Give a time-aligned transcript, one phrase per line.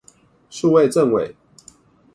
[0.49, 1.35] 數位政委